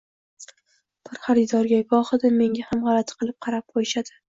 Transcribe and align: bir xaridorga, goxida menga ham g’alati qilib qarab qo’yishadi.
bir 1.09 1.19
xaridorga, 1.25 1.83
goxida 1.93 2.33
menga 2.41 2.67
ham 2.73 2.83
g’alati 2.89 3.21
qilib 3.23 3.39
qarab 3.49 3.71
qo’yishadi. 3.77 4.19